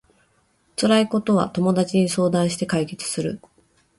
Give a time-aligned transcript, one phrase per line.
[0.77, 3.39] 辛いことは友達に相談して解決する